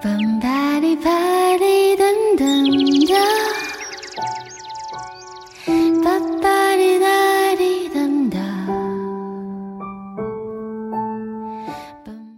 [0.00, 1.10] 梆巴哩巴
[1.56, 3.18] 哩噔噔哒，
[6.04, 8.38] 巴巴哩哒哩噔哒。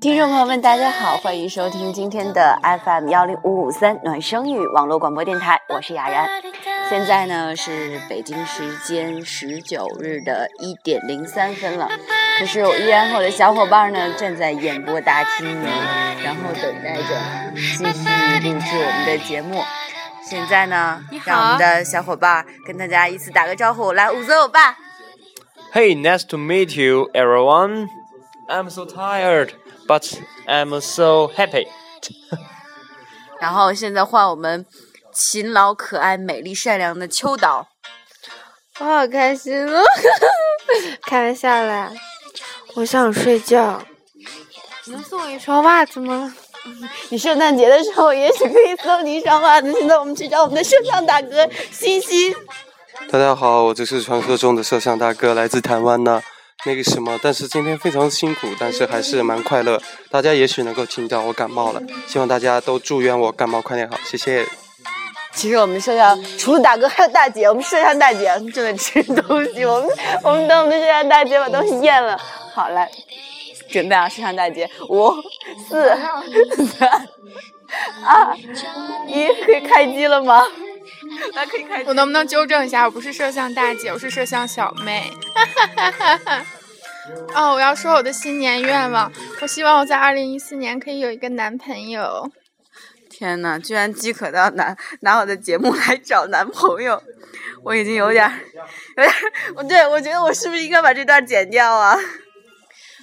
[0.00, 6.26] 听众朋友们，大家好，欢迎收听今天的 FM 幺零五五三暖声语网络广播电台，我是雅然。
[6.88, 11.90] 现在呢是北京时间十九日的一点零三分了，
[12.40, 15.66] 可是我依然和我的小伙伴呢站在演播大厅里，
[16.24, 19.62] 然后等待着继续录制我们的节目。
[20.24, 24.74] 现在呢，让我们的小伙伴跟大家一起打个招呼，来，武则欧巴。
[25.74, 27.88] Hey, nice to meet you, everyone.
[28.48, 29.50] I'm so tired,
[29.86, 31.68] but I'm so happy.
[33.38, 34.64] 然后现在换我们
[35.12, 37.68] 勤劳、可爱、美丽、善良的秋岛。
[38.78, 39.82] 我好开心哦！
[41.04, 41.92] 开玩笑啦，
[42.76, 43.82] 我想睡觉。
[44.86, 46.34] 能送我一双袜子吗？
[47.10, 49.72] 你圣诞节的时候也许可以送你一双袜子。
[49.72, 52.34] 现在我们去找我们的摄像大哥欣欣。
[53.10, 56.22] 大家好，我就是传说中的摄像大哥，来自台湾呢。
[56.66, 59.80] 那个什么，但是今天非常辛苦，但是还是蛮快乐。
[60.10, 64.46] 大家也许能够听到我感冒了，希望大家都祝愿我感冒快点好，谢谢。
[65.32, 69.88] 其实我们摄像除了大哥还有大姐，我们摄像大姐正在吃东西，我们
[70.22, 72.20] 我们等我们的摄像大姐把东西咽了。
[72.52, 72.90] 好来，
[73.68, 75.12] 准备啊，摄像大姐，五、
[75.68, 75.88] 四、
[76.66, 77.08] 三、
[78.04, 78.36] 二、
[79.06, 80.44] 一，可以开机了吗？
[81.34, 81.88] 来，可以开机。
[81.88, 82.84] 我能不能纠正一下？
[82.84, 85.10] 我不是摄像大姐，我是摄像小妹。
[87.34, 92.30] 哦，我要说我的新年愿望，我希望我在二零一四年可以有一个男朋友。
[93.08, 97.02] 天呐，居然饥渴到拿拿我的节目来找男朋友，
[97.64, 98.32] 我已经有点儿
[98.96, 99.14] 有点儿，
[99.56, 101.96] 我对我觉得我是不是应该把这段剪掉啊？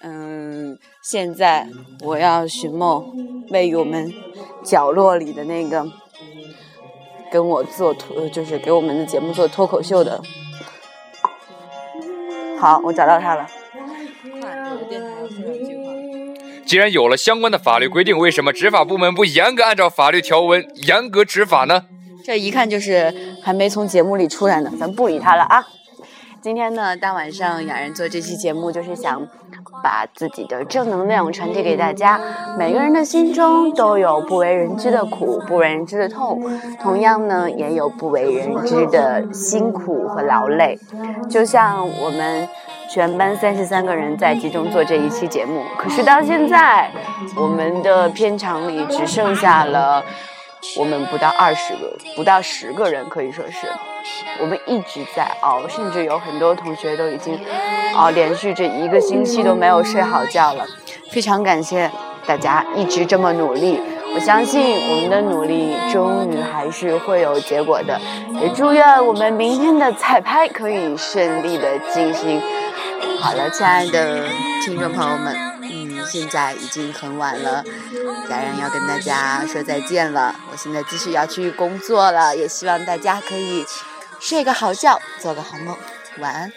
[0.00, 1.66] 嗯，现在
[2.02, 4.12] 我要寻梦为我们
[4.64, 5.86] 角落里的那个
[7.32, 10.22] 跟我做脱，就是给我们的节目做脱口秀的。
[12.58, 13.48] 好，我找到他了。
[16.64, 21.86] 既然有了相关的法律规定，为什么执法部门不严格按照法律条文严格执法呢？
[22.24, 23.12] 这一看就是
[23.42, 25.66] 还没从节目里出来呢，咱不理他了啊。
[26.40, 29.26] 今天呢，大晚上雅人做这期节目，就是想
[29.82, 32.20] 把自己的正能量传递给大家。
[32.56, 36.40] 每个人的心中都有不为人知的苦，不为人知的痛，
[36.80, 40.78] 同样呢，也有不为人知的辛苦和劳累。
[41.28, 42.48] 就像我们
[42.88, 46.92] 全班三十三个人在集中做这一期节目，可是到现在，
[47.36, 50.04] 我们的片场里只剩下了
[50.76, 53.66] 我们不到二十个，不到十个人，可以说是。
[54.40, 57.38] 我们一直在熬，甚至有很多同学都已经
[57.94, 60.64] 熬连续这一个星期都没有睡好觉了。
[61.10, 61.90] 非常感谢
[62.26, 63.80] 大家一直这么努力，
[64.14, 68.00] 我相信我们的努力终于还是会有结果的。
[68.40, 72.40] 也祝愿我们明天的彩排可以顺利的进行。
[73.20, 74.24] 好了，亲爱的
[74.64, 75.34] 听众朋友们，
[76.10, 77.62] 现在已经很晚了，
[78.28, 80.34] 家人要跟大家说再见了。
[80.50, 83.64] 我现在继续要去工作了，也希望大家可以
[84.18, 85.76] 睡个好觉，做个好梦，
[86.18, 86.52] 晚安。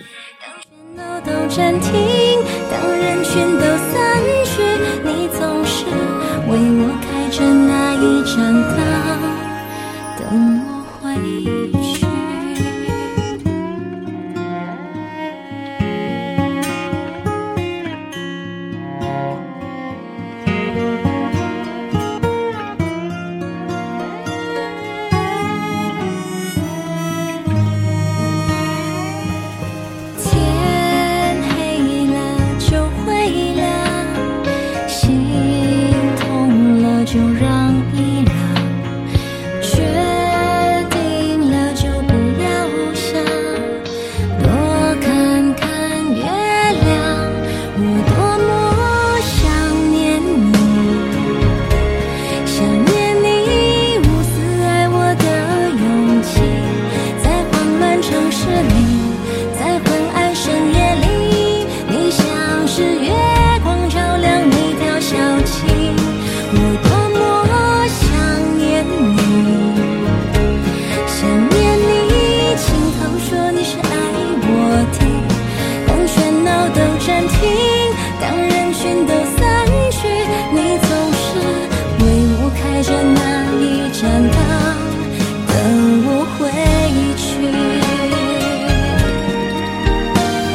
[37.14, 37.51] 就让